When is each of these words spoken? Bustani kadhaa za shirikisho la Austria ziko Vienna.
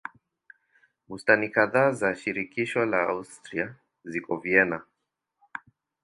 Bustani 1.07 1.49
kadhaa 1.57 1.91
za 1.91 2.09
shirikisho 2.21 2.85
la 2.93 3.01
Austria 3.13 3.67
ziko 4.15 4.37
Vienna. 4.47 4.81